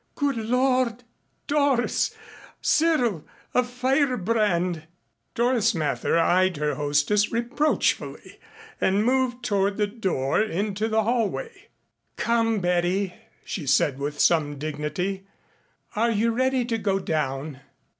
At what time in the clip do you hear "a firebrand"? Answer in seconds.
3.53-4.87